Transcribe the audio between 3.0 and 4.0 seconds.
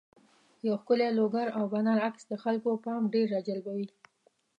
ډېر راجلبوي.